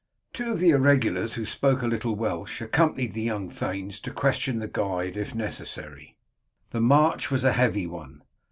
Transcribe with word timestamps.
Two 0.33 0.51
of 0.53 0.57
the 0.59 0.71
irregulars 0.71 1.35
who 1.35 1.45
spoke 1.45 1.83
a 1.83 1.87
little 1.87 2.15
Welsh 2.15 2.59
accompanied 2.59 3.11
the 3.11 3.21
young 3.21 3.51
thanes 3.51 3.99
to 3.99 4.09
question 4.09 4.57
the 4.57 4.67
guide 4.67 5.15
if 5.15 5.35
necessary. 5.35 6.17
The 6.71 6.81
march 6.81 7.29
was 7.29 7.43
a 7.43 7.53
heavy 7.53 7.85
one. 7.85 8.23